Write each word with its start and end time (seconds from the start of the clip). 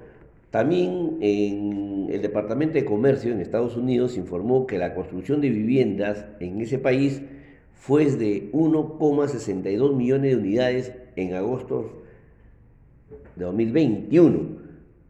También 0.52 1.18
en 1.20 1.85
el 2.16 2.22
Departamento 2.22 2.76
de 2.76 2.86
Comercio 2.86 3.32
en 3.32 3.42
Estados 3.42 3.78
Unidos 3.78 4.18
informó 4.18 4.66
que 4.66 4.78
la 4.78 4.96
construcción 4.96 5.42
de 5.42 5.50
viviendas 5.50 6.26
en 6.40 6.60
ese 6.62 6.80
país 6.80 7.22
fue 7.74 8.06
de 8.06 8.52
1,62 8.52 9.96
millones 9.96 10.32
de 10.32 10.38
unidades 10.38 10.94
en 11.16 11.34
agosto 11.34 12.04
de 13.36 13.46
2021, 13.46 14.40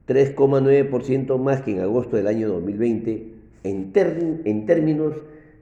3,9% 0.08 1.38
más 1.40 1.62
que 1.62 1.72
en 1.72 1.80
agosto 1.80 2.18
del 2.18 2.28
año 2.28 2.50
2020 2.50 3.34
en, 3.64 3.92
en 4.46 4.66
términos 4.66 5.16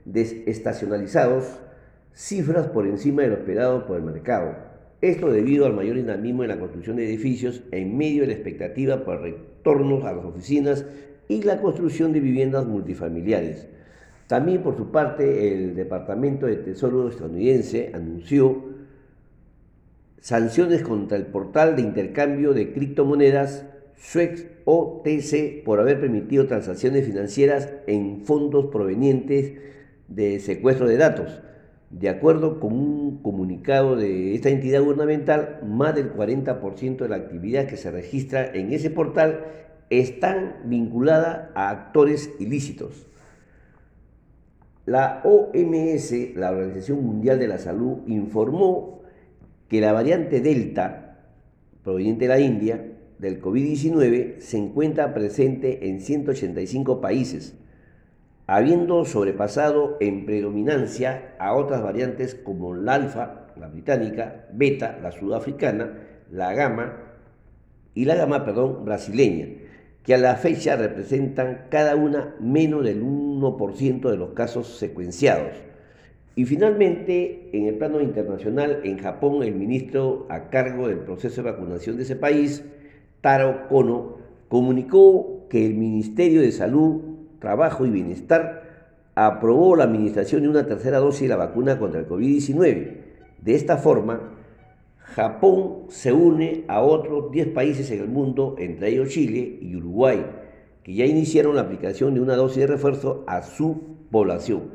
desestacionalizados, 0.04 1.44
cifras 2.12 2.66
por 2.68 2.86
encima 2.86 3.22
de 3.22 3.28
lo 3.28 3.34
esperado 3.34 3.86
por 3.86 3.96
el 3.96 4.02
mercado. 4.02 4.56
Esto 5.00 5.30
debido 5.30 5.66
al 5.66 5.74
mayor 5.74 5.96
dinamismo 5.96 6.44
en 6.44 6.48
la 6.48 6.58
construcción 6.58 6.96
de 6.96 7.06
edificios 7.06 7.62
en 7.72 7.96
medio 7.96 8.22
de 8.22 8.28
la 8.28 8.32
expectativa 8.32 9.04
por 9.04 9.20
retornos 9.20 10.04
a 10.04 10.12
las 10.12 10.24
oficinas 10.24 10.86
y 11.28 11.42
la 11.42 11.60
construcción 11.60 12.12
de 12.12 12.20
viviendas 12.20 12.66
multifamiliares. 12.66 13.68
También 14.26 14.62
por 14.62 14.76
su 14.76 14.90
parte 14.90 15.52
el 15.52 15.74
Departamento 15.74 16.46
de 16.46 16.56
Tesoro 16.56 17.08
estadounidense 17.08 17.90
anunció 17.94 18.64
sanciones 20.20 20.82
contra 20.82 21.18
el 21.18 21.26
portal 21.26 21.76
de 21.76 21.82
intercambio 21.82 22.54
de 22.54 22.72
criptomonedas 22.72 23.66
SWEX 23.98 24.46
OTC 24.64 25.62
por 25.64 25.80
haber 25.80 26.00
permitido 26.00 26.46
transacciones 26.46 27.04
financieras 27.04 27.70
en 27.86 28.22
fondos 28.24 28.66
provenientes 28.66 29.52
de 30.08 30.40
secuestro 30.40 30.86
de 30.88 30.96
datos. 30.96 31.42
De 31.90 32.08
acuerdo 32.08 32.58
con 32.58 32.72
un 32.72 33.18
comunicado 33.22 33.94
de 33.96 34.34
esta 34.34 34.48
entidad 34.48 34.82
gubernamental, 34.82 35.60
más 35.66 35.94
del 35.94 36.12
40% 36.12 36.96
de 36.96 37.08
la 37.08 37.16
actividad 37.16 37.66
que 37.66 37.76
se 37.76 37.90
registra 37.90 38.46
en 38.52 38.72
ese 38.72 38.90
portal 38.90 39.44
están 39.90 40.56
vinculadas 40.64 41.50
a 41.54 41.70
actores 41.70 42.30
ilícitos. 42.38 43.06
La 44.86 45.22
OMS, 45.24 46.34
la 46.36 46.50
Organización 46.50 47.04
Mundial 47.04 47.38
de 47.38 47.48
la 47.48 47.58
Salud, 47.58 47.98
informó 48.06 49.02
que 49.68 49.80
la 49.80 49.92
variante 49.92 50.40
Delta, 50.40 51.18
proveniente 51.82 52.24
de 52.24 52.28
la 52.28 52.40
India, 52.40 52.92
del 53.18 53.40
COVID-19, 53.40 54.40
se 54.40 54.58
encuentra 54.58 55.14
presente 55.14 55.88
en 55.88 56.00
185 56.00 57.00
países 57.00 57.54
habiendo 58.46 59.04
sobrepasado 59.04 59.96
en 60.00 60.26
predominancia 60.26 61.34
a 61.38 61.54
otras 61.54 61.82
variantes 61.82 62.34
como 62.34 62.74
la 62.74 62.94
alfa, 62.94 63.46
la 63.56 63.68
británica, 63.68 64.46
beta, 64.52 64.98
la 65.02 65.12
sudafricana, 65.12 65.98
la 66.30 66.52
gamma 66.52 66.96
y 67.94 68.04
la 68.04 68.16
gamma, 68.16 68.44
perdón, 68.44 68.84
brasileña, 68.84 69.48
que 70.04 70.14
a 70.14 70.18
la 70.18 70.36
fecha 70.36 70.76
representan 70.76 71.66
cada 71.70 71.96
una 71.96 72.34
menos 72.38 72.84
del 72.84 73.02
1% 73.02 74.10
de 74.10 74.16
los 74.16 74.30
casos 74.30 74.76
secuenciados. 74.78 75.56
Y 76.36 76.44
finalmente, 76.44 77.48
en 77.52 77.66
el 77.66 77.76
plano 77.76 78.00
internacional, 78.00 78.80
en 78.84 78.98
Japón, 78.98 79.42
el 79.42 79.54
ministro 79.54 80.26
a 80.28 80.50
cargo 80.50 80.88
del 80.88 80.98
proceso 80.98 81.42
de 81.42 81.50
vacunación 81.50 81.96
de 81.96 82.02
ese 82.02 82.16
país, 82.16 82.64
Taro 83.20 83.66
Kono, 83.68 84.18
comunicó 84.48 85.46
que 85.48 85.64
el 85.64 85.74
Ministerio 85.74 86.42
de 86.42 86.52
Salud 86.52 87.00
Trabajo 87.38 87.86
y 87.86 87.90
Bienestar 87.90 88.64
aprobó 89.14 89.76
la 89.76 89.84
administración 89.84 90.42
de 90.42 90.48
una 90.48 90.66
tercera 90.66 90.98
dosis 90.98 91.22
de 91.22 91.28
la 91.28 91.36
vacuna 91.36 91.78
contra 91.78 92.00
el 92.00 92.08
COVID-19. 92.08 92.96
De 93.40 93.54
esta 93.54 93.76
forma, 93.76 94.33
Japón 95.04 95.84
se 95.88 96.12
une 96.12 96.64
a 96.66 96.80
otros 96.82 97.30
10 97.30 97.48
países 97.48 97.90
en 97.90 98.00
el 98.00 98.08
mundo, 98.08 98.56
entre 98.58 98.88
ellos 98.88 99.10
Chile 99.10 99.58
y 99.60 99.76
Uruguay, 99.76 100.24
que 100.82 100.94
ya 100.94 101.04
iniciaron 101.04 101.54
la 101.54 101.62
aplicación 101.62 102.14
de 102.14 102.20
una 102.20 102.36
dosis 102.36 102.60
de 102.60 102.66
refuerzo 102.66 103.22
a 103.26 103.42
su 103.42 103.96
población. 104.10 104.70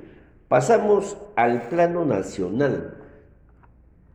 Pasamos 0.47 1.17
al 1.35 1.67
plano 1.69 2.06
nacional. 2.06 2.97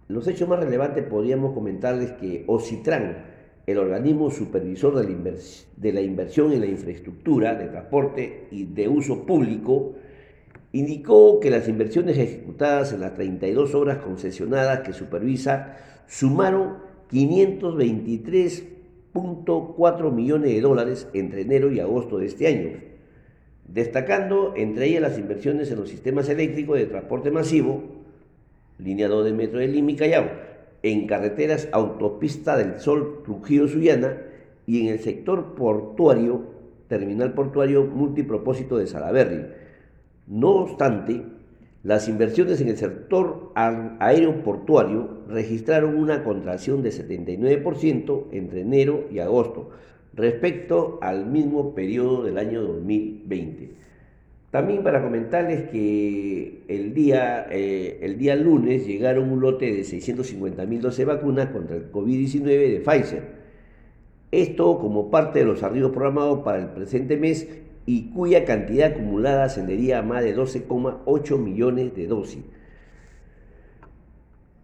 Los 0.08 0.26
hechos 0.28 0.48
más 0.48 0.60
relevantes 0.60 1.04
podríamos 1.04 1.52
comentarles 1.52 2.12
que 2.12 2.44
Ocitran, 2.46 3.34
el 3.66 3.78
organismo 3.78 4.30
supervisor 4.30 4.94
de 4.94 5.92
la, 5.92 6.00
inversión 6.00 6.52
en 6.52 6.60
la 6.60 6.66
infraestructura 6.66 7.54
de 7.54 7.68
transporte 7.68 8.48
y 8.50 8.64
de 8.64 8.88
uso 8.88 9.24
público, 9.24 9.94
indicó 10.74 11.38
que 11.38 11.50
las 11.50 11.68
inversiones 11.68 12.18
ejecutadas 12.18 12.92
en 12.92 13.00
las 13.00 13.14
32 13.14 13.74
obras 13.76 13.98
concesionadas 13.98 14.80
que 14.80 14.92
supervisa 14.92 15.76
sumaron 16.08 16.78
523.4 17.12 20.12
millones 20.12 20.50
de 20.50 20.60
dólares 20.60 21.06
entre 21.14 21.42
enero 21.42 21.70
y 21.70 21.78
agosto 21.78 22.18
de 22.18 22.26
este 22.26 22.48
año, 22.48 22.70
destacando 23.68 24.54
entre 24.56 24.86
ellas 24.86 25.02
las 25.02 25.16
inversiones 25.16 25.70
en 25.70 25.78
los 25.78 25.88
sistemas 25.88 26.28
eléctricos 26.28 26.76
de 26.76 26.86
transporte 26.86 27.30
masivo, 27.30 27.84
línea 28.78 29.06
2 29.06 29.26
de 29.26 29.32
metro 29.32 29.60
de 29.60 29.68
Lima 29.68 29.92
y 29.92 29.96
Callao, 29.96 30.28
en 30.82 31.06
carreteras 31.06 31.68
Autopista 31.70 32.56
del 32.56 32.80
Sol 32.80 33.22
Trujillo-Suyana 33.24 34.22
y 34.66 34.80
en 34.80 34.88
el 34.88 34.98
sector 34.98 35.54
portuario, 35.54 36.46
terminal 36.88 37.32
portuario 37.32 37.84
multipropósito 37.84 38.76
de 38.76 38.88
Salaberry. 38.88 39.62
No 40.26 40.50
obstante, 40.50 41.22
las 41.82 42.08
inversiones 42.08 42.60
en 42.60 42.68
el 42.68 42.78
sector 42.78 43.52
aeroportuario 43.54 45.18
registraron 45.28 45.96
una 45.96 46.24
contracción 46.24 46.82
de 46.82 46.90
79% 46.90 48.24
entre 48.32 48.62
enero 48.62 49.04
y 49.12 49.18
agosto, 49.18 49.68
respecto 50.14 50.98
al 51.02 51.26
mismo 51.26 51.74
periodo 51.74 52.22
del 52.22 52.38
año 52.38 52.62
2020. 52.62 53.70
También 54.50 54.84
para 54.84 55.02
comentarles 55.02 55.68
que 55.70 56.62
el 56.68 56.94
día, 56.94 57.48
eh, 57.50 57.98
el 58.02 58.16
día 58.16 58.36
lunes 58.36 58.86
llegaron 58.86 59.30
un 59.30 59.40
lote 59.40 59.66
de 59.66 59.80
650.000 59.80 60.80
12 60.80 61.04
vacunas 61.04 61.48
contra 61.50 61.76
el 61.76 61.90
COVID-19 61.90 62.44
de 62.44 62.80
Pfizer. 62.80 63.22
Esto 64.30 64.78
como 64.78 65.10
parte 65.10 65.40
de 65.40 65.44
los 65.44 65.62
arribos 65.64 65.90
programados 65.90 66.44
para 66.44 66.60
el 66.60 66.68
presente 66.68 67.16
mes 67.16 67.48
y 67.86 68.10
cuya 68.10 68.44
cantidad 68.44 68.92
acumulada 68.92 69.44
ascendería 69.44 69.98
a 69.98 70.02
más 70.02 70.22
de 70.22 70.36
12,8 70.36 71.38
millones 71.38 71.94
de 71.94 72.06
dosis. 72.06 72.42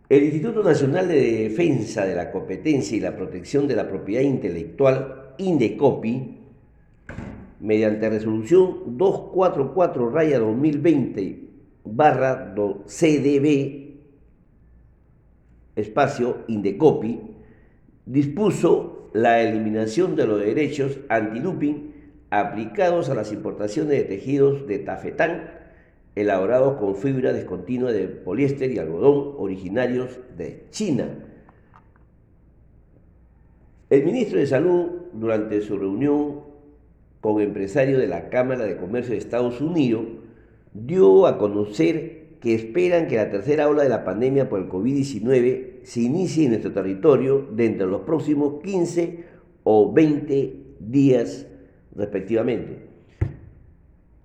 El 0.09 0.25
Instituto 0.25 0.63
Nacional 0.65 1.07
de 1.09 1.49
Defensa 1.49 2.05
de 2.05 2.17
la 2.17 2.33
Competencia 2.33 2.97
y 2.97 3.01
la 3.01 3.17
Protección 3.17 3.69
de 3.69 3.77
la 3.77 3.89
Propiedad 3.89 4.23
Intelectual, 4.23 5.35
INDECOPI, 5.39 6.41
mediante 7.61 8.09
resolución 8.09 8.97
244 8.99 10.11
2020 10.11 11.51
barra 11.85 12.55
CDB 12.87 13.91
espacio 15.77 16.45
Indecopi 16.49 17.21
dispuso 18.07 19.11
la 19.13 19.41
eliminación 19.43 20.17
de 20.17 20.27
los 20.27 20.41
derechos 20.41 20.99
antiduping 21.09 22.00
aplicados 22.31 23.11
a 23.11 23.15
las 23.15 23.33
importaciones 23.33 23.91
de 23.91 24.05
tejidos 24.05 24.67
de 24.67 24.79
tafetán 24.79 25.51
elaborados 26.15 26.79
con 26.79 26.97
fibra 26.97 27.33
descontinua 27.33 27.93
de 27.93 28.09
poliéster 28.09 28.71
y 28.71 28.79
algodón 28.79 29.35
originarios 29.39 30.19
de 30.37 30.65
China. 30.71 31.09
El 33.91 34.05
ministro 34.05 34.39
de 34.39 34.47
Salud, 34.47 34.87
durante 35.13 35.61
su 35.63 35.77
reunión 35.77 36.41
con 37.21 37.41
empresarios 37.41 37.99
de 37.99 38.07
la 38.07 38.29
Cámara 38.29 38.65
de 38.65 38.77
Comercio 38.77 39.13
de 39.13 39.19
Estados 39.19 39.61
Unidos, 39.61 40.05
dio 40.73 41.27
a 41.27 41.39
conocer 41.39 42.21
que 42.41 42.55
esperan 42.55 43.09
que 43.09 43.17
la 43.17 43.31
tercera 43.31 43.69
ola 43.69 43.83
de 43.83 43.89
la 43.89 44.05
pandemia 44.05 44.49
por 44.49 44.61
el 44.61 44.69
COVID-19 44.69 45.83
se 45.83 46.01
inicie 46.01 46.45
en 46.45 46.51
nuestro 46.51 46.73
territorio 46.73 47.47
dentro 47.53 47.87
de 47.87 47.93
los 47.93 48.03
próximos 48.03 48.63
15 48.63 49.25
o 49.65 49.93
20 49.93 50.57
días 50.81 51.47
respectivamente. 51.95 52.89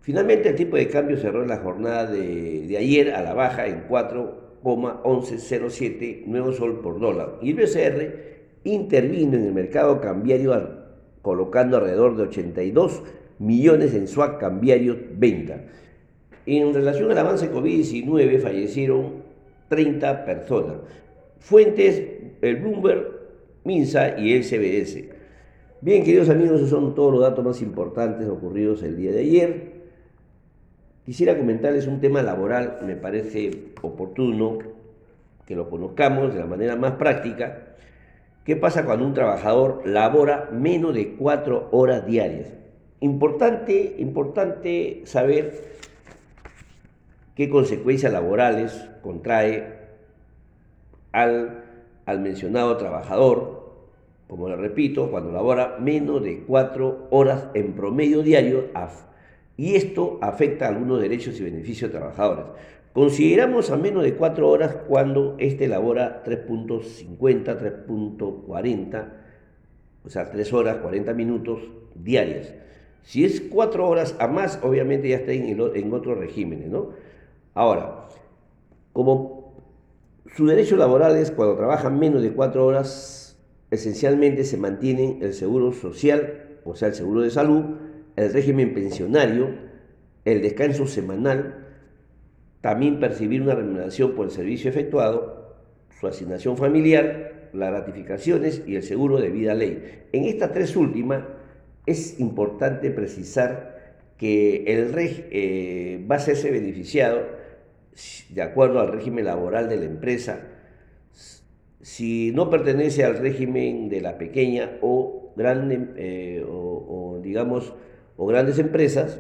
Finalmente 0.01 0.49
el 0.49 0.55
tipo 0.55 0.75
de 0.77 0.87
cambio 0.87 1.17
cerró 1.17 1.45
la 1.45 1.57
jornada 1.57 2.05
de, 2.05 2.75
ayer 2.77 3.13
a 3.13 3.23
la 3.23 3.33
baja 3.33 3.65
en 3.65 3.87
4,1107 3.87 6.27
nuevo 6.27 6.53
sol 6.53 6.81
por 6.81 6.99
dólar 6.99 7.39
y 7.41 7.49
el 7.51 7.55
BCR 7.55 8.35
intervino 8.65 9.37
en 9.37 9.45
el 9.45 9.53
mercado 9.53 10.01
cambiario 10.01 10.83
colocando 11.23 11.77
alrededor 11.77 12.17
de 12.17 12.23
82 12.23 13.01
millones 13.39 13.95
en 13.95 14.07
swap 14.07 14.39
cambiario 14.39 14.95
venta. 15.13 15.63
En 16.45 16.73
relación 16.73 17.11
al 17.11 17.17
avance 17.17 17.51
COVID-19 17.51 18.39
fallecieron 18.39 19.23
30 19.69 20.25
personas. 20.25 20.75
Fuentes, 21.39 22.03
el 22.41 22.57
Bloomberg, 22.57 23.07
Minsa 23.63 24.19
y 24.19 24.33
el 24.33 24.43
CBS. 24.43 25.14
Bien, 25.85 26.03
queridos 26.03 26.29
amigos, 26.29 26.55
esos 26.55 26.71
son 26.71 26.95
todos 26.95 27.13
los 27.13 27.21
datos 27.21 27.45
más 27.45 27.61
importantes 27.61 28.27
ocurridos 28.27 28.81
el 28.81 28.97
día 28.97 29.11
de 29.11 29.19
ayer. 29.19 29.73
Quisiera 31.05 31.37
comentarles 31.37 31.85
un 31.85 32.01
tema 32.01 32.23
laboral, 32.23 32.79
me 32.87 32.95
parece 32.95 33.51
oportuno 33.83 34.57
que 35.45 35.55
lo 35.55 35.69
conozcamos 35.69 36.33
de 36.33 36.39
la 36.39 36.47
manera 36.47 36.75
más 36.75 36.93
práctica 36.93 37.75
¿Qué 38.45 38.55
pasa 38.55 38.83
cuando 38.83 39.05
un 39.05 39.13
trabajador 39.13 39.83
labora 39.85 40.49
menos 40.51 40.95
de 40.95 41.13
cuatro 41.13 41.69
horas 41.71 42.07
diarias? 42.07 42.51
Importante, 42.99 43.97
importante 43.99 45.03
saber 45.05 45.77
qué 47.35 47.47
consecuencias 47.47 48.11
laborales 48.11 48.89
contrae 49.03 49.81
al, 51.11 51.63
al 52.07 52.19
mencionado 52.21 52.75
trabajador, 52.77 53.64
como 54.27 54.49
le 54.49 54.55
repito, 54.55 55.09
cuando 55.11 55.31
labora 55.31 55.77
menos 55.79 56.23
de 56.23 56.43
cuatro 56.45 57.07
horas 57.11 57.47
en 57.53 57.73
promedio 57.73 58.23
diario, 58.23 58.65
y 59.57 59.75
esto 59.75 60.19
afecta 60.21 60.65
a 60.65 60.69
algunos 60.69 61.01
derechos 61.01 61.39
y 61.39 61.43
beneficios 61.43 61.91
de 61.91 61.97
trabajadores. 61.97 62.45
Consideramos 62.95 63.71
a 63.71 63.75
menos 63.75 64.03
de 64.03 64.15
4 64.15 64.49
horas 64.49 64.77
cuando 64.87 65.35
éste 65.37 65.65
elabora 65.65 66.23
3.50, 66.25 67.17
3.40, 67.19 69.09
o 70.05 70.09
sea, 70.09 70.31
3 70.31 70.53
horas 70.53 70.77
40 70.77 71.13
minutos 71.13 71.59
diarias. 71.93 72.53
Si 73.03 73.25
es 73.25 73.41
4 73.41 73.85
horas 73.85 74.15
a 74.17 74.27
más, 74.27 74.59
obviamente 74.63 75.09
ya 75.09 75.17
está 75.17 75.33
en, 75.33 75.59
en 75.59 75.93
otros 75.93 76.17
regímenes, 76.17 76.69
¿no? 76.69 76.91
Ahora, 77.53 78.07
como 78.93 79.55
su 80.33 80.47
derecho 80.47 80.77
laboral 80.77 81.17
es 81.17 81.31
cuando 81.31 81.57
trabajan 81.57 81.99
menos 81.99 82.21
de 82.21 82.31
4 82.31 82.65
horas, 82.65 83.24
esencialmente 83.75 84.43
se 84.43 84.57
mantienen 84.57 85.19
el 85.21 85.33
seguro 85.33 85.71
social, 85.71 86.57
o 86.63 86.75
sea, 86.75 86.89
el 86.89 86.95
seguro 86.95 87.21
de 87.21 87.29
salud, 87.29 87.63
el 88.15 88.33
régimen 88.33 88.73
pensionario, 88.73 89.49
el 90.25 90.41
descanso 90.41 90.87
semanal, 90.87 91.67
también 92.61 92.99
percibir 92.99 93.41
una 93.41 93.55
remuneración 93.55 94.15
por 94.15 94.25
el 94.25 94.31
servicio 94.31 94.69
efectuado, 94.69 95.55
su 95.99 96.07
asignación 96.07 96.57
familiar, 96.57 97.49
las 97.53 97.71
ratificaciones 97.71 98.63
y 98.65 98.75
el 98.75 98.83
seguro 98.83 99.19
de 99.19 99.29
vida 99.29 99.53
ley. 99.53 100.07
En 100.11 100.25
estas 100.25 100.51
tres 100.51 100.75
últimas 100.75 101.23
es 101.85 102.19
importante 102.19 102.89
precisar 102.91 103.75
que 104.17 104.63
el 104.67 104.93
REG 104.93 105.27
eh, 105.31 106.05
va 106.09 106.15
a 106.15 106.19
serse 106.19 106.51
beneficiado 106.51 107.21
de 108.29 108.41
acuerdo 108.41 108.79
al 108.79 108.91
régimen 108.91 109.25
laboral 109.25 109.69
de 109.69 109.77
la 109.77 109.85
empresa 109.85 110.54
si 111.85 112.31
no 112.31 112.49
pertenece 112.49 113.03
al 113.03 113.19
régimen 113.19 113.89
de 113.89 114.01
la 114.01 114.17
pequeña 114.17 114.71
o 114.81 115.31
grande 115.35 115.87
eh, 115.97 116.43
o 116.49 117.19
digamos 117.21 117.73
o 118.17 118.25
grandes 118.25 118.57
empresas 118.57 119.19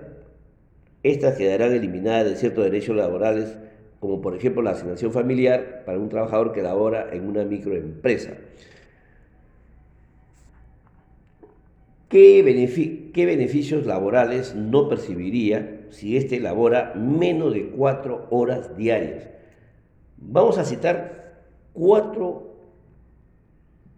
estas 1.05 1.37
quedarán 1.37 1.71
eliminadas 1.71 2.25
de 2.25 2.35
ciertos 2.35 2.63
derechos 2.63 2.95
laborales, 2.95 3.55
como 3.99 4.21
por 4.21 4.35
ejemplo 4.35 4.63
la 4.63 4.71
asignación 4.71 5.11
familiar 5.11 5.83
para 5.85 5.99
un 5.99 6.09
trabajador 6.09 6.51
que 6.51 6.63
labora 6.63 7.09
en 7.13 7.27
una 7.27 7.45
microempresa. 7.45 8.31
¿Qué, 12.09 12.41
beneficios 12.43 13.85
laborales 13.85 14.55
no 14.55 14.89
percibiría 14.89 15.85
si 15.91 16.17
éste 16.17 16.39
labora 16.39 16.95
menos 16.95 17.53
de 17.53 17.67
cuatro 17.67 18.25
horas 18.31 18.75
diarias? 18.75 19.29
Vamos 20.17 20.57
a 20.57 20.65
citar 20.65 21.43
cuatro 21.73 22.54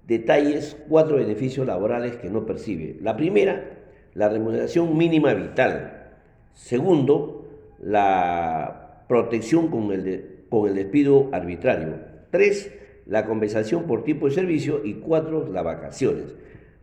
detalles, 0.08 0.78
cuatro 0.88 1.18
beneficios 1.18 1.68
laborales 1.68 2.16
que 2.16 2.30
no 2.30 2.46
percibe. 2.46 2.98
La 3.02 3.18
primera, 3.18 3.78
la 4.14 4.30
remuneración 4.30 4.98
mínima 4.98 5.34
vital. 5.34 6.14
Segundo, 6.54 7.46
la 7.82 9.04
protección 9.08 9.68
con 9.68 9.92
el, 9.92 10.46
con 10.50 10.70
el 10.70 10.76
despido 10.76 11.30
arbitrario. 11.34 11.96
Tres, 12.32 12.74
la 13.06 13.26
compensación 13.26 13.84
por 13.84 14.04
tiempo 14.04 14.28
de 14.28 14.36
servicio. 14.36 14.84
Y 14.84 14.96
cuatro, 14.96 15.48
las 15.52 15.64
vacaciones. 15.64 16.36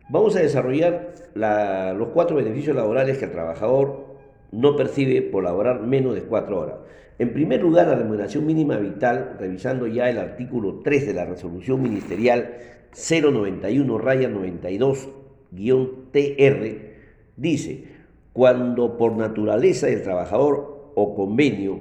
Vamos 0.09 0.35
a 0.35 0.39
desarrollar 0.39 1.13
los 1.33 2.09
cuatro 2.09 2.37
beneficios 2.37 2.75
laborales 2.75 3.17
que 3.17 3.25
el 3.25 3.31
trabajador 3.31 4.05
no 4.51 4.75
percibe 4.75 5.23
por 5.23 5.43
laborar 5.43 5.81
menos 5.81 6.13
de 6.13 6.21
cuatro 6.21 6.59
horas. 6.59 6.75
En 7.17 7.33
primer 7.33 7.61
lugar, 7.61 7.87
la 7.87 7.95
remuneración 7.95 8.45
mínima 8.45 8.75
vital, 8.77 9.37
revisando 9.39 9.87
ya 9.87 10.09
el 10.09 10.17
artículo 10.17 10.81
3 10.83 11.07
de 11.07 11.13
la 11.13 11.23
resolución 11.25 11.81
ministerial 11.81 12.55
091 12.91 13.97
92-TR, 13.97 16.77
dice, 17.37 17.85
cuando 18.33 18.97
por 18.97 19.15
naturaleza 19.15 19.87
del 19.87 20.03
trabajador 20.03 20.91
o 20.95 21.15
convenio, 21.15 21.79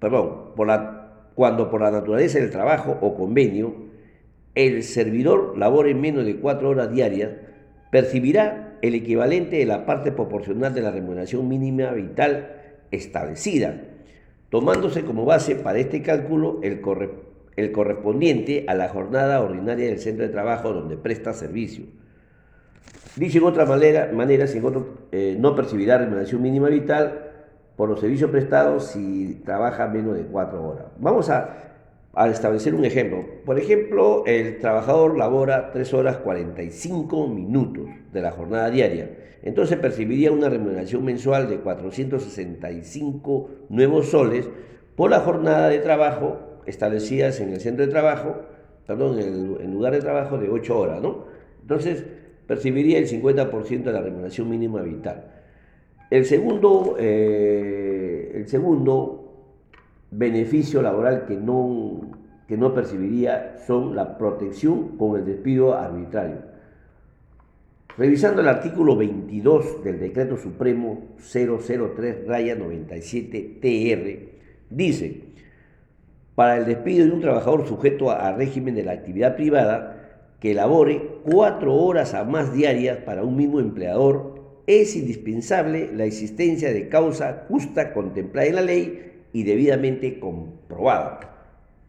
perdón, 0.00 0.46
cuando 1.34 1.70
por 1.70 1.82
la 1.82 1.92
naturaleza 1.92 2.40
del 2.40 2.50
trabajo 2.50 2.98
o 3.00 3.14
convenio, 3.14 3.86
el 4.56 4.82
servidor 4.82 5.56
labore 5.56 5.94
menos 5.94 6.24
de 6.24 6.36
cuatro 6.36 6.70
horas 6.70 6.90
diarias, 6.90 7.30
percibirá 7.92 8.76
el 8.82 8.94
equivalente 8.94 9.56
de 9.56 9.66
la 9.66 9.86
parte 9.86 10.10
proporcional 10.10 10.74
de 10.74 10.80
la 10.80 10.90
remuneración 10.90 11.48
mínima 11.48 11.92
vital 11.92 12.56
establecida, 12.90 13.82
tomándose 14.56 15.04
como 15.04 15.26
base 15.26 15.54
para 15.54 15.78
este 15.78 16.00
cálculo 16.00 16.60
el, 16.62 16.80
el 17.56 17.72
correspondiente 17.72 18.64
a 18.66 18.72
la 18.72 18.88
jornada 18.88 19.42
ordinaria 19.42 19.84
del 19.84 19.98
centro 19.98 20.24
de 20.24 20.32
trabajo 20.32 20.72
donde 20.72 20.96
presta 20.96 21.34
servicio 21.34 21.84
Dice 23.16 23.36
en 23.36 23.44
otra 23.44 23.66
manera, 23.66 24.10
manera 24.14 24.46
sin 24.46 24.64
otro, 24.64 25.08
eh, 25.12 25.36
no 25.38 25.54
percibirá 25.54 25.98
remuneración 25.98 26.40
mínima 26.40 26.68
vital 26.68 27.32
por 27.76 27.90
los 27.90 28.00
servicios 28.00 28.30
prestados 28.30 28.86
si 28.86 29.42
trabaja 29.44 29.88
menos 29.88 30.16
de 30.16 30.22
cuatro 30.22 30.66
horas. 30.66 30.86
Vamos 30.98 31.28
a, 31.28 31.75
al 32.16 32.30
establecer 32.30 32.74
un 32.74 32.84
ejemplo. 32.86 33.24
Por 33.44 33.58
ejemplo, 33.58 34.24
el 34.26 34.58
trabajador 34.58 35.18
labora 35.18 35.70
3 35.70 35.92
horas 35.92 36.16
45 36.16 37.28
minutos 37.28 37.88
de 38.10 38.22
la 38.22 38.32
jornada 38.32 38.70
diaria. 38.70 39.10
Entonces 39.42 39.76
percibiría 39.76 40.32
una 40.32 40.48
remuneración 40.48 41.04
mensual 41.04 41.46
de 41.50 41.58
465 41.58 43.50
nuevos 43.68 44.08
soles 44.08 44.48
por 44.96 45.10
la 45.10 45.20
jornada 45.20 45.68
de 45.68 45.78
trabajo 45.78 46.38
establecidas 46.64 47.38
en 47.40 47.52
el 47.52 47.60
centro 47.60 47.84
de 47.84 47.92
trabajo, 47.92 48.36
perdón, 48.86 49.18
en 49.20 49.58
el, 49.60 49.70
lugar 49.70 49.92
de 49.92 50.00
trabajo 50.00 50.38
de 50.38 50.48
8 50.48 50.78
horas, 50.78 51.02
¿no? 51.02 51.26
Entonces 51.60 52.02
percibiría 52.46 52.98
el 52.98 53.08
50% 53.08 53.82
de 53.82 53.92
la 53.92 54.00
remuneración 54.00 54.48
mínima 54.48 54.80
vital. 54.80 55.32
El 56.10 56.24
segundo, 56.24 56.96
eh, 56.98 58.32
el 58.36 58.48
segundo 58.48 59.25
beneficio 60.16 60.80
laboral 60.80 61.26
que 61.26 61.36
no, 61.36 62.10
que 62.48 62.56
percibiría 62.56 63.56
son 63.66 63.94
la 63.94 64.16
protección 64.16 64.96
con 64.96 65.18
el 65.18 65.26
despido 65.26 65.74
arbitrario. 65.74 66.56
Revisando 67.98 68.42
el 68.42 68.48
artículo 68.48 68.96
22 68.96 69.82
del 69.84 70.00
Decreto 70.00 70.36
Supremo 70.36 71.16
003 71.18 72.26
97 72.58 73.58
TR, 73.60 74.74
dice, 74.74 75.22
para 76.34 76.58
el 76.58 76.66
despido 76.66 77.06
de 77.06 77.12
un 77.12 77.20
trabajador 77.20 77.66
sujeto 77.66 78.10
a, 78.10 78.32
régimen 78.32 78.74
de 78.74 78.84
la 78.84 78.92
actividad 78.92 79.36
privada 79.36 80.02
que 80.40 80.50
elabore 80.50 81.20
cuatro 81.24 81.74
horas 81.74 82.12
a 82.12 82.24
más 82.24 82.52
diarias 82.52 82.98
para 82.98 83.24
un 83.24 83.36
mismo 83.36 83.60
empleador, 83.60 84.34
es 84.66 84.94
indispensable 84.96 85.90
la 85.94 86.04
existencia 86.04 86.72
de 86.72 86.88
causa 86.88 87.46
justa 87.48 87.94
contemplada 87.94 88.48
en 88.48 88.54
la 88.56 88.62
ley 88.62 89.15
y 89.36 89.42
debidamente 89.42 90.18
comprobada. 90.18 91.20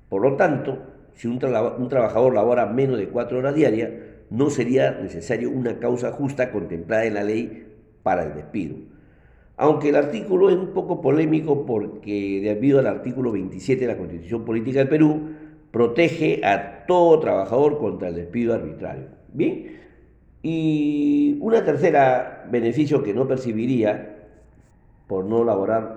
Por 0.09 0.21
lo 0.21 0.35
tanto, 0.35 0.79
si 1.15 1.29
un, 1.29 1.39
trabajador 1.39 2.33
labora 2.33 2.65
menos 2.65 2.97
de 2.97 3.07
cuatro 3.07 3.37
horas 3.37 3.55
diarias, 3.55 3.89
no 4.29 4.49
sería 4.49 4.91
necesario 4.91 5.49
una 5.49 5.79
causa 5.79 6.11
justa 6.11 6.51
contemplada 6.51 7.05
en 7.05 7.13
la 7.13 7.23
ley 7.23 7.65
para 8.03 8.23
el 8.25 8.33
despido. 8.33 8.75
Aunque 9.55 9.87
el 9.87 9.95
artículo 9.95 10.49
es 10.49 10.57
un 10.57 10.73
poco 10.73 10.99
polémico 10.99 11.65
porque 11.65 12.41
debido 12.43 12.79
al 12.79 12.87
artículo 12.87 13.31
27 13.31 13.79
de 13.79 13.93
la 13.93 13.97
Constitución 13.97 14.43
Política 14.43 14.79
del 14.79 14.89
Perú, 14.89 15.29
protege 15.71 16.41
a 16.43 16.85
todo 16.85 17.17
trabajador 17.21 17.77
contra 17.77 18.09
el 18.09 18.15
despido 18.15 18.55
arbitrario. 18.55 19.05
Bien, 19.31 19.77
y 20.43 21.37
una 21.39 21.63
tercera 21.63 22.45
beneficio 22.51 23.03
que 23.03 23.13
no 23.13 23.25
percibiría 23.25 24.17
por 25.07 25.23
no 25.23 25.45
laborar 25.45 25.96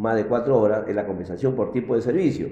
más 0.00 0.16
de 0.16 0.24
cuatro 0.24 0.58
horas 0.58 0.88
es 0.88 0.96
la 0.96 1.06
compensación 1.06 1.54
por 1.54 1.70
tiempo 1.72 1.94
de 1.94 2.02
servicio. 2.02 2.48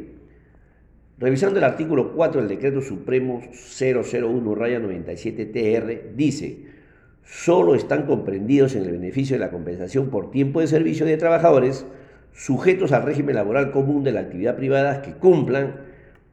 Revisando 1.19 1.59
el 1.59 1.65
artículo 1.65 2.13
4 2.13 2.43
del 2.43 2.49
Decreto 2.49 2.83
Supremo 2.83 3.41
001-97-TR, 3.41 6.15
dice, 6.15 6.67
solo 7.25 7.75
están 7.75 8.07
comprendidos 8.07 8.77
en 8.77 8.85
el 8.85 8.93
beneficio 8.93 9.35
de 9.35 9.41
la 9.41 9.51
compensación 9.51 10.11
por 10.11 10.31
tiempo 10.31 10.61
de 10.61 10.69
servicio 10.69 11.05
de 11.07 11.17
trabajadores 11.17 11.85
sujetos 12.33 12.93
al 12.93 13.03
régimen 13.03 13.35
laboral 13.35 13.73
común 13.73 14.05
de 14.05 14.13
la 14.13 14.21
actividad 14.21 14.55
privada 14.55 15.03
que 15.03 15.15
cumplan 15.15 15.89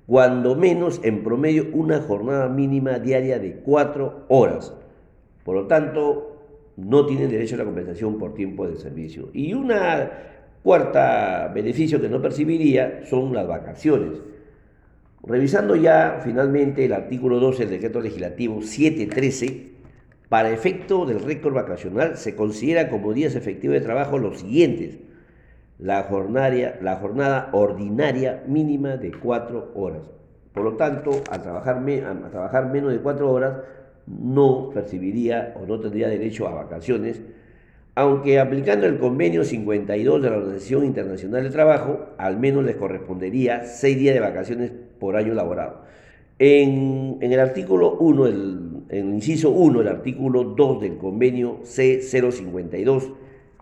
cuando 0.06 0.56
menos 0.56 1.02
en 1.04 1.24
promedio 1.24 1.70
una 1.74 2.00
jornada 2.02 2.48
mínima 2.50 3.00
diaria 3.00 3.40
de 3.40 3.56
cuatro 3.56 4.26
horas. 4.28 4.76
Por 5.44 5.56
lo 5.56 5.66
tanto, 5.66 6.36
no 6.78 7.06
tienen 7.06 7.32
derecho 7.32 7.56
a 7.56 7.60
la 7.60 7.66
compensación 7.66 8.20
por 8.20 8.34
tiempo 8.34 8.68
de 8.68 8.76
servicio. 8.76 9.30
Y 9.34 9.54
una 9.54 10.12
Cuarta 10.66 11.52
beneficio 11.54 12.02
que 12.02 12.10
no 12.10 12.24
percibiría 12.24 13.02
son 13.06 13.36
las 13.36 13.48
vacaciones. 13.48 14.20
Revisando 15.22 15.76
ya 15.76 16.22
finalmente 16.24 16.84
el 16.86 16.94
artículo 16.94 17.40
12 17.40 17.68
del 17.68 17.70
decreto 17.70 18.02
legislativo 18.02 18.64
713, 18.64 19.74
para 20.28 20.50
efecto 20.50 21.06
del 21.06 21.20
récord 21.20 21.54
vacacional 21.54 22.18
se 22.18 22.36
considera 22.36 22.90
como 22.90 23.14
días 23.14 23.36
efectivos 23.36 23.76
de 23.76 23.82
trabajo 23.82 24.18
los 24.18 24.40
siguientes. 24.40 24.98
La, 25.78 26.02
jornada, 26.02 26.80
la 26.82 26.96
jornada 26.96 27.50
ordinaria 27.52 28.44
mínima 28.48 28.98
de 28.98 29.12
cuatro 29.12 29.72
horas. 29.76 30.10
Por 30.52 30.64
lo 30.64 30.78
tanto, 30.78 31.22
al 31.30 31.44
trabajar, 31.44 31.78
a 31.78 32.30
trabajar 32.32 32.72
menos 32.72 32.92
de 32.92 33.02
cuatro 33.02 33.32
horas, 33.32 33.60
no 34.08 34.72
percibiría 34.74 35.54
o 35.62 35.68
no 35.68 35.80
tendría 35.80 36.08
derecho 36.08 36.48
a 36.48 36.56
vacaciones 36.56 37.22
aunque 37.96 38.40
aplicando 38.40 38.86
el 38.86 39.00
convenio 39.00 39.46
52 39.46 40.22
de 40.22 40.30
la 40.30 40.38
Organización 40.38 40.86
Internacional 40.86 41.44
del 41.44 41.52
Trabajo, 41.52 42.08
al 42.18 42.38
menos 42.38 42.66
les 42.66 42.76
correspondería 42.76 43.64
seis 43.64 43.98
días 43.98 44.14
de 44.14 44.20
vacaciones 44.20 44.72
por 45.00 45.16
año 45.16 45.34
laborado. 45.34 45.84
En, 46.38 47.18
el 47.22 47.40
artículo 47.40 47.96
1, 47.98 48.28
el, 48.28 48.60
en 48.90 49.08
el 49.08 49.14
inciso 49.14 49.52
1, 49.52 49.80
el 49.80 49.88
artículo 49.88 50.44
2 50.44 50.82
del 50.82 50.98
convenio 50.98 51.62
C052, 51.64 53.14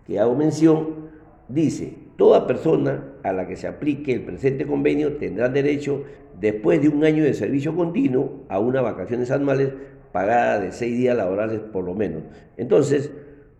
que 0.04 0.18
hago 0.18 0.34
mención, 0.34 1.10
dice, 1.48 1.94
toda 2.16 2.48
persona 2.48 3.12
a 3.22 3.32
la 3.32 3.46
que 3.46 3.54
se 3.54 3.68
aplique 3.68 4.12
el 4.12 4.22
presente 4.22 4.66
convenio 4.66 5.16
tendrá 5.16 5.48
derecho, 5.48 6.02
después 6.40 6.82
de 6.82 6.88
un 6.88 7.04
año 7.04 7.22
de 7.22 7.34
servicio 7.34 7.76
continuo, 7.76 8.42
a 8.48 8.58
unas 8.58 8.82
vacaciones 8.82 9.30
anuales 9.30 9.70
pagadas 10.10 10.60
de 10.62 10.72
seis 10.72 10.96
días 10.96 11.16
laborales 11.16 11.60
por 11.60 11.84
lo 11.84 11.94
menos. 11.94 12.24
Entonces, 12.56 13.12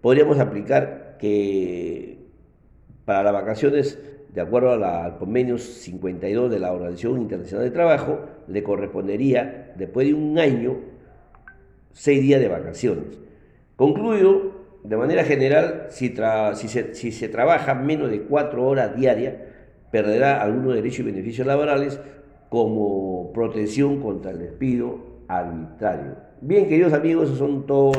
podríamos 0.05 0.39
aplicar 0.39 1.17
que 1.19 2.19
para 3.07 3.23
las 3.23 3.33
vacaciones, 3.33 3.99
de 4.35 4.41
acuerdo 4.43 4.73
al 4.85 5.17
convenio 5.17 5.57
52 5.57 6.51
de 6.51 6.59
la 6.59 6.75
Organización 6.75 7.23
Internacional 7.23 7.65
de 7.65 7.71
Trabajo, 7.71 8.21
le 8.47 8.63
correspondería, 8.63 9.73
después 9.77 10.07
de 10.07 10.13
un 10.13 10.39
año, 10.39 10.77
seis 11.93 12.21
días 12.21 12.39
de 12.39 12.49
vacaciones. 12.49 13.19
Concluyo, 13.77 14.53
de 14.83 14.95
manera 14.95 15.25
general, 15.25 15.87
si, 15.89 16.15
se, 16.69 16.95
si 16.95 17.11
se 17.11 17.29
trabaja 17.31 17.75
menos 17.75 18.11
de 18.11 18.25
cuatro 18.25 18.67
horas 18.67 18.95
diarias, 18.95 19.37
perderá 19.91 20.43
algunos 20.43 20.75
derechos 20.75 20.99
y 20.99 21.05
beneficios 21.05 21.47
laborales 21.47 21.99
como 22.51 23.33
protección 23.33 24.03
contra 24.03 24.33
el 24.33 24.39
despido 24.39 24.99
arbitrario. 25.29 26.17
Bien, 26.43 26.69
queridos 26.69 26.93
amigos, 26.93 27.29
esos 27.29 27.39
son 27.39 27.65
todos 27.65 27.97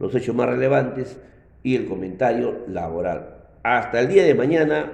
los 0.00 0.14
hechos 0.14 0.34
más 0.34 0.48
relevantes 0.48 1.20
y 1.62 1.76
el 1.76 1.86
comentario 1.86 2.64
laboral. 2.66 3.36
Hasta 3.62 4.00
el 4.00 4.08
día 4.08 4.24
de 4.24 4.34
mañana 4.34 4.92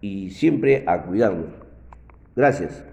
y 0.00 0.30
siempre 0.30 0.84
a 0.86 1.02
cuidarnos. 1.02 1.48
Gracias. 2.36 2.91